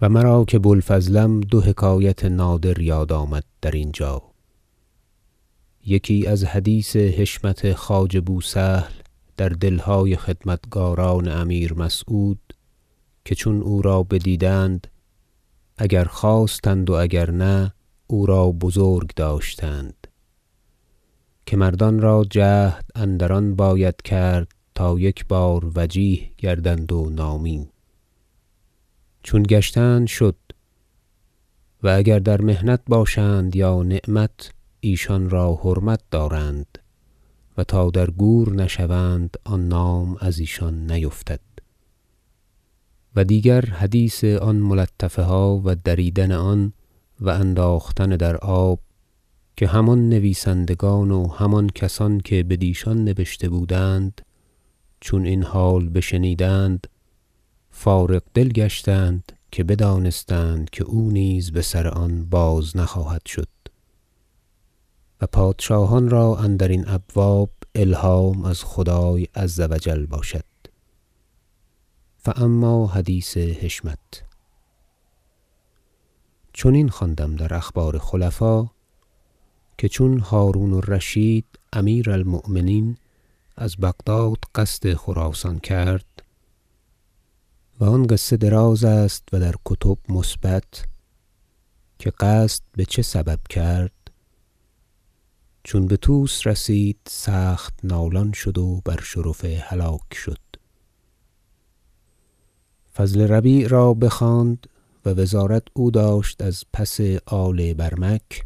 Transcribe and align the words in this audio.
و 0.00 0.08
مرا 0.08 0.44
که 0.44 0.58
بو 0.58 0.70
الفضلم 0.70 1.40
دو 1.40 1.60
حکایت 1.60 2.24
نادر 2.24 2.78
یاد 2.78 3.12
آمد 3.12 3.44
در 3.62 3.70
اینجا. 3.70 4.22
یکی 5.86 6.26
از 6.26 6.44
حدیث 6.44 6.96
حشمت 6.96 7.72
خواجه 7.72 8.20
بو 8.20 8.40
سهل 8.40 8.92
در 9.36 9.48
دلهای 9.48 10.16
خدمتگاران 10.16 11.28
امیر 11.28 11.74
مسعود 11.74 12.52
که 13.24 13.34
چون 13.34 13.62
او 13.62 13.82
را 13.82 14.02
بدیدند 14.02 14.86
اگر 15.78 16.04
خواستند 16.04 16.90
و 16.90 16.92
اگر 16.92 17.30
نه 17.30 17.72
او 18.06 18.26
را 18.26 18.52
بزرگ 18.52 19.10
داشتند. 19.16 20.06
که 21.46 21.56
مردان 21.56 22.00
را 22.00 22.24
جهد 22.30 22.84
اندر 22.94 23.32
آن 23.32 23.56
باید 23.56 24.02
کرد 24.02 24.48
تا 24.74 24.98
یک 24.98 25.26
بار 25.26 25.72
وجیه 25.74 26.30
گردند 26.38 26.92
و 26.92 27.10
نامی 27.10 27.68
چون 29.26 29.42
گشتند 29.42 30.06
شد. 30.06 30.36
و 31.82 31.88
اگر 31.88 32.18
در 32.18 32.40
محنت 32.40 32.80
باشند 32.86 33.56
یا 33.56 33.82
نعمت 33.82 34.52
ایشان 34.80 35.30
را 35.30 35.54
حرمت 35.54 36.00
دارند 36.10 36.78
و 37.58 37.64
تا 37.64 37.90
در 37.90 38.10
گور 38.10 38.52
نشوند 38.52 39.36
آن 39.44 39.68
نام 39.68 40.16
از 40.20 40.38
ایشان 40.38 40.92
نیفتد. 40.92 41.40
و 43.16 43.24
دیگر 43.24 43.60
حدیث 43.60 44.24
آن 44.24 44.56
ملطفه 44.56 45.22
ها 45.22 45.62
و 45.64 45.74
دریدن 45.74 46.32
آن 46.32 46.72
و 47.20 47.28
انداختن 47.28 48.08
در 48.08 48.36
آب 48.36 48.80
که 49.56 49.66
همان 49.66 50.08
نویسندگان 50.08 51.10
و 51.10 51.28
همان 51.28 51.68
کسان 51.68 52.20
که 52.20 52.42
بدیشان 52.42 53.08
نبشته 53.08 53.48
بودند 53.48 54.20
چون 55.00 55.26
این 55.26 55.42
حال 55.42 55.88
بشنیدند 55.88 56.86
فارغ 57.78 58.22
دل 58.34 58.48
گشتند 58.48 59.32
که 59.50 59.64
بدانستند 59.64 60.70
که 60.70 60.84
او 60.84 61.10
نیز 61.10 61.52
بسر 61.52 61.88
آن 61.88 62.24
باز 62.24 62.76
نخواهد 62.76 63.26
شد. 63.26 63.48
و 65.20 65.26
پادشاهان 65.26 66.10
را 66.10 66.36
اندرین 66.36 66.88
ابواب 66.88 67.50
الهام 67.74 68.44
از 68.44 68.64
خدای 68.64 69.26
عز 69.34 69.60
و 69.60 69.78
جل 69.78 70.06
باشد. 70.06 70.44
فاما 72.18 72.86
حدیث 72.86 73.36
حشمت. 73.36 74.22
چنین 76.52 76.88
خواندم 76.88 77.36
در 77.36 77.54
اخبار 77.54 77.98
خلفا 77.98 78.66
که 79.78 79.88
چون 79.88 80.20
هرون 80.20 80.72
الرشید 80.72 81.46
امیر 81.72 82.10
المؤمنین 82.10 82.96
از 83.56 83.76
بغداد 83.76 84.38
قصد 84.54 84.94
خراسان 84.94 85.58
کرد- 85.58 86.15
و 87.80 87.84
آن 87.84 88.06
قصه 88.06 88.36
دراز 88.36 88.84
است 88.84 89.28
و 89.32 89.40
در 89.40 89.54
کتب 89.64 89.98
مثبت 90.08 90.84
که 91.98 92.10
قصد 92.10 92.62
بچه 92.78 93.02
سبب 93.02 93.38
کرد. 93.48 93.92
چون 95.64 95.86
به 95.86 95.96
طوس 95.96 96.46
رسید 96.46 96.98
سخت 97.08 97.74
نالان 97.84 98.32
شد 98.32 98.58
و 98.58 98.80
بر 98.84 99.00
شرفه 99.00 99.64
هلاک 99.66 100.14
شد. 100.14 100.38
فضل 102.94 103.20
ربیع 103.20 103.68
را 103.68 103.94
بخواند 103.94 104.66
و 105.04 105.10
وزارت 105.10 105.62
او 105.72 105.90
داشت 105.90 106.42
از 106.42 106.64
پس 106.72 107.00
آل 107.26 107.74
برمک. 107.74 108.44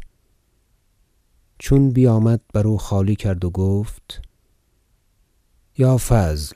چون 1.59 1.91
بیامد 1.91 2.41
بر 2.53 2.67
او 2.67 2.77
خالی 2.77 3.15
کرد 3.15 3.45
و 3.45 3.49
گفت 3.49 4.21
یا 5.77 5.97
فضل 5.97 6.55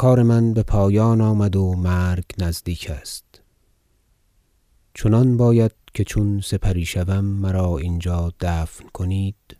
کار 0.00 0.22
من 0.22 0.52
به 0.52 0.62
پایان 0.62 1.20
آمد 1.20 1.56
و 1.56 1.74
مرگ 1.74 2.24
نزدیک 2.38 2.90
است. 2.90 3.42
چنان 4.94 5.36
باید 5.36 5.72
که 5.94 6.04
چون 6.04 6.40
سپری 6.40 6.84
شوم 6.84 7.24
مرا 7.24 7.78
اینجا 7.78 8.32
دفن 8.40 8.84
کنید 8.92 9.56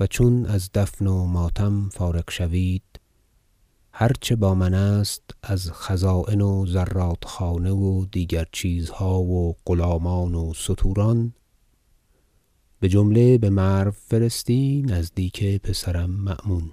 و 0.00 0.06
چون 0.06 0.46
از 0.46 0.70
دفن 0.74 1.06
و 1.06 1.24
ماتم 1.24 1.88
فارغ 1.88 2.30
شوید 2.30 3.00
هر 3.92 4.12
چه 4.20 4.36
با 4.36 4.54
من 4.54 4.74
است 4.74 5.30
از 5.42 5.72
خزاین 5.72 6.40
و 6.40 6.66
زرادخانه 6.66 7.70
و 7.70 8.04
دیگر 8.12 8.46
چیزها 8.52 9.20
و 9.20 9.56
غلامان 9.66 10.34
و 10.34 10.52
ستوران 10.54 11.34
بجمله 12.82 13.38
به 13.38 13.50
مرو 13.50 13.90
فرستی 13.90 14.82
نزدیک 14.86 15.62
پسرم 15.62 16.10
مأمون. 16.10 16.72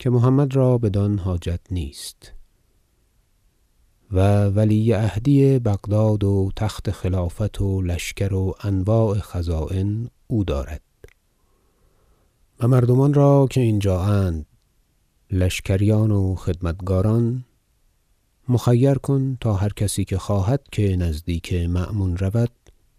که 0.00 0.10
محمد 0.10 0.56
را 0.56 0.78
بدان 0.78 1.18
حاجت 1.18 1.60
نیست. 1.70 2.32
و 4.12 4.44
ولی 4.44 4.92
عهدی 4.92 5.58
بغداد 5.58 6.24
و 6.24 6.50
تخت 6.56 6.90
خلافت 6.90 7.60
و 7.60 7.82
لشکر 7.82 8.34
و 8.34 8.54
انواع 8.60 9.18
خزاین 9.18 10.10
او 10.26 10.44
دارد. 10.44 10.82
و 12.60 12.68
مردمان 12.68 13.14
را 13.14 13.46
که 13.50 13.60
اینجااند 13.60 14.46
لشکریان 15.30 16.10
و 16.10 16.34
خدمتگاران 16.34 17.44
مخیر 18.48 18.94
کن 18.94 19.36
تا 19.40 19.54
هر 19.54 19.72
کسی 19.72 20.04
که 20.04 20.18
خواهد 20.18 20.62
که 20.72 20.96
نزدیک 20.96 21.52
مأمون 21.52 22.16
رود 22.16 22.52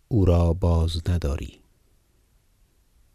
او 0.07 0.25
را 0.25 0.53
بازنداری 0.53 1.60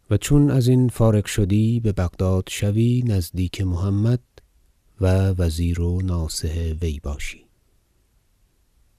و 0.09 0.17
چون 0.17 0.51
ازین 0.51 0.89
فارغ 0.89 1.25
شدی 1.25 1.79
به 1.79 1.91
بغداد 1.91 2.43
شوی 2.49 3.03
نزدیک 3.05 3.61
محمد 3.61 4.19
و 5.01 5.07
وزیر 5.27 5.81
و 5.81 6.01
ناصح 6.01 6.73
وی 6.81 6.99
باشی. 6.99 7.45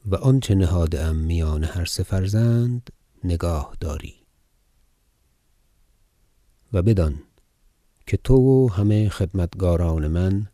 و 0.07 0.15
آنچه 0.17 0.55
نهاده 0.55 1.01
ام 1.01 1.17
میان 1.17 1.65
هر 1.65 1.85
سه 1.85 2.03
فرزند 2.03 2.91
نگاه 3.25 3.77
داری. 3.81 4.15
و 6.73 6.83
بدان 6.83 7.23
که 8.07 8.17
تو 8.17 8.35
و 8.35 8.69
همه 8.73 9.09
خدمتگاران 9.09 10.07
من 10.07 10.47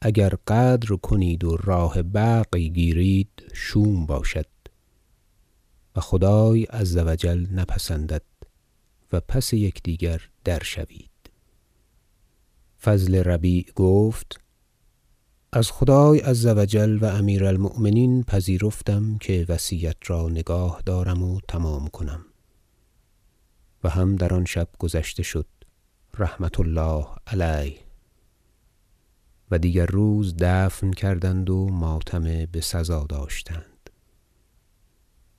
اگر 0.00 0.32
غدر 0.46 0.96
کنید 0.96 1.44
و 1.44 1.56
راه 1.56 2.02
بغی 2.02 2.70
گیرید 2.70 3.50
شوم 3.52 4.06
باشد 4.06 4.46
و 5.96 6.00
خدای 6.00 6.64
عز 6.64 6.96
و 6.96 7.16
جل 7.16 7.46
نپسندد. 7.52 8.22
و 9.12 9.20
پس 9.20 9.52
یکدیگر 9.52 10.22
درشوید 10.44 11.10
فضل 12.82 13.14
ربیع 13.14 13.72
گفت 13.74 14.40
از 15.52 15.70
خدای 15.70 16.18
عز 16.18 16.46
و 16.46 16.66
جل 16.66 16.98
و 16.98 17.04
امیر 17.04 17.44
المؤمنین 17.44 18.22
پذیرفتم 18.22 19.18
که 19.18 19.46
وصیت 19.48 19.96
را 20.06 20.28
نگاه 20.28 20.82
دارم 20.86 21.22
و 21.22 21.40
تمام 21.48 21.88
کنم. 21.88 22.24
و 23.84 23.88
هم 23.88 24.16
در 24.16 24.34
آن 24.34 24.44
شب 24.44 24.68
گذشته 24.78 25.22
شد 25.22 25.46
رحمة 26.18 26.50
الله 26.58 27.06
علیه. 27.26 27.78
و 29.50 29.58
دیگر 29.58 29.86
روز 29.86 30.36
دفن 30.36 30.90
کردند 30.90 31.50
و 31.50 31.68
ماتم 31.68 32.24
بسزا 32.24 33.06
داشتند. 33.08 33.71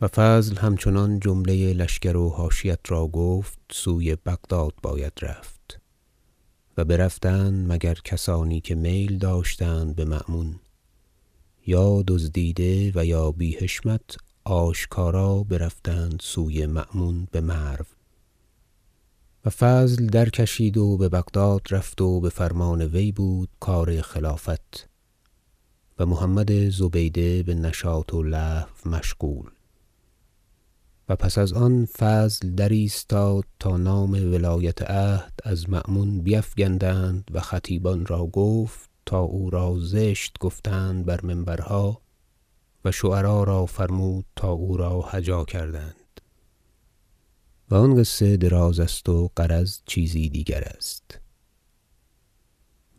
و 0.03 0.08
فضل 0.08 0.58
همچنان 0.58 1.19
جمله 1.19 1.74
لشکر 1.74 2.18
و 2.18 2.30
حاشیت 2.30 2.80
را 2.88 3.08
گفت 3.08 3.59
سوی 3.72 4.16
بغداد 4.16 4.74
باید 4.81 5.14
رفت. 5.22 5.80
و 6.78 6.86
برفتند 6.86 7.72
مگر 7.72 7.94
کسانی 7.94 8.62
که 8.62 8.75
میل 8.75 9.18
داشتند 9.18 9.96
به 9.96 10.06
مأمون. 10.06 10.59
یا 11.66 12.03
دزدیده 12.08 12.92
و 12.96 13.06
یا 13.06 13.31
بی 13.31 13.56
حشمت 13.56 14.16
آشکارا 14.44 15.44
برفتند 15.44 16.19
سوی 16.24 16.66
مأمون 16.66 17.28
به 17.31 17.42
مرو. 17.42 17.86
و 19.46 19.50
فضل 19.50 20.06
درکشید 20.08 20.78
و 20.78 20.97
به 20.97 21.09
بغداد 21.09 21.62
رفت 21.72 22.02
و 22.02 22.22
بفرمان 22.22 22.81
وی 22.81 23.12
بود 23.12 23.50
کار 23.59 24.02
خلافت. 24.02 24.90
و 26.00 26.06
محمد 26.06 26.69
زبیده 26.69 27.44
بنشاط 27.44 28.13
و 28.13 28.24
لهو 28.24 28.68
مشغول. 28.86 29.52
و 31.09 31.15
پس 31.15 31.38
از 31.38 31.53
آن 31.53 31.85
فضل 31.85 32.50
درایستاد 32.50 33.44
تا 33.59 33.77
نام 33.77 34.11
ولایت 34.11 34.81
عهد 34.81 35.33
از 35.44 35.69
مأمون 35.69 36.21
بیفگندند 36.21 37.31
و 37.33 37.39
خطیبان 37.39 38.05
را 38.05 38.25
گفت 38.25 38.89
تا 39.05 39.19
او 39.19 39.50
را 39.50 39.79
زشت 39.79 40.35
گفتند 40.39 41.05
بر 41.05 41.19
منبرها 41.25 42.01
و 42.85 42.91
شعرا 42.91 43.44
را 43.44 43.65
فرمود 43.65 44.25
تا 44.35 44.51
او 44.51 44.77
را 44.77 45.01
هجا 45.01 45.45
کردند. 45.45 45.95
و 47.69 47.75
آن 47.75 47.95
قصه 47.95 48.38
دراز 48.38 48.79
است 48.79 49.09
و 49.09 49.27
غرض 49.38 49.79
چیزی 49.85 50.29
دیگر 50.29 50.63
است. 50.63 51.19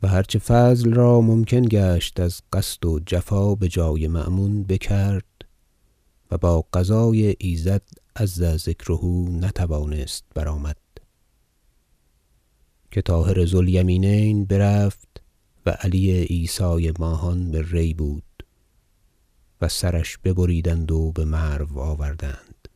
و 0.03 0.09
هر 0.09 0.23
چه 0.23 0.39
فضل 0.39 0.95
را 0.95 1.21
ممکن 1.21 1.63
گشت 1.63 2.21
از 2.21 2.41
قصد 2.53 2.87
و 2.87 3.01
جفا 3.07 3.55
بجای 3.55 4.09
مأمون 4.09 4.63
بکرد 4.63 5.25
و 6.31 6.39
با 6.39 6.65
قضای 6.73 7.37
ایزد 7.39 7.83
عز 8.17 8.43
ذکره 8.43 9.05
نتوانست 9.31 10.25
برآمد. 10.35 10.77
که 12.91 13.03
طاهر 13.03 13.47
ذو 13.47 13.63
برفت 14.49 15.23
و 15.67 15.71
علی 15.71 16.23
عیسی 16.23 16.93
ماهان 16.99 17.51
به 17.51 17.65
ری 17.71 17.95
بود 17.95 18.47
و 19.61 19.69
سرش 19.69 20.19
ببریدند 20.19 20.93
و 20.93 21.13
بمرو 21.13 21.79
آوردند 21.79 22.69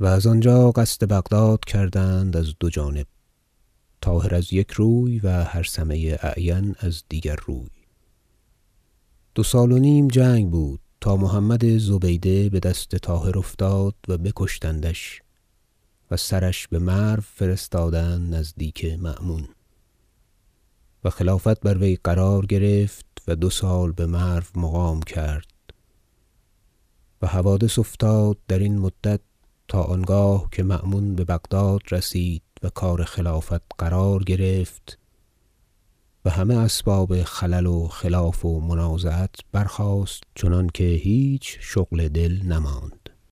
و 0.00 0.06
از 0.06 0.26
آنجا 0.26 0.70
قصد 0.70 1.12
بغداد 1.12 1.64
کردند 1.64 2.36
از 2.36 2.54
دو 2.60 2.70
جانب 2.70 3.06
طاهر 4.00 4.34
از 4.34 4.52
یک 4.52 4.70
روی 4.70 5.18
و 5.18 5.44
هرثمه 5.44 6.18
اعین 6.22 6.74
از 6.78 7.04
دیگر 7.08 7.36
روی. 7.46 7.70
دو 9.34 9.42
سال 9.42 9.72
و 9.72 9.78
نیم 9.78 10.08
جنگ 10.08 10.50
بود 10.50 10.80
تا 11.04 11.16
محمد 11.16 11.78
زبیده 11.78 12.48
بدست 12.48 12.96
طاهر 12.96 13.38
افتاد 13.38 13.94
و 14.08 14.18
بکشتندش 14.18 15.22
و 16.10 16.16
سرش 16.16 16.68
بمرو 16.68 17.20
فرستادند 17.20 18.34
نزدیک 18.34 18.84
مأمون. 18.84 19.48
و 21.04 21.10
خلافت 21.10 21.60
بر 21.60 21.78
وی 21.78 21.98
قرار 22.04 22.46
گرفت 22.46 23.06
و 23.28 23.36
دو 23.36 23.50
سال 23.50 23.92
بمرو 23.92 24.46
مقام 24.54 25.00
کرد. 25.00 25.50
و 27.22 27.26
حوادث 27.26 27.78
افتاد 27.78 28.36
درین 28.48 28.78
مدت 28.78 29.20
تا 29.68 29.82
آنگاه 29.82 30.48
که 30.52 30.62
مأمون 30.62 31.14
ببغداد 31.14 31.80
رسید 31.90 32.42
و 32.62 32.68
کار 32.68 33.04
خلافت 33.04 33.62
قرار 33.78 34.22
گرفت 34.22 34.98
و 36.24 36.30
همه 36.30 36.56
اسباب 36.56 37.22
خلل 37.22 37.66
و 37.66 37.88
خلاف 37.88 38.44
و 38.44 38.60
منازعت 38.60 39.34
برخاست 39.52 40.22
چنانکه 40.34 40.84
هیچ 40.84 41.58
شغل 41.60 42.08
دل 42.08 42.42
نماند. 42.42 43.03